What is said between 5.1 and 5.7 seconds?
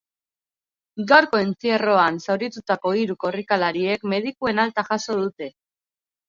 dute.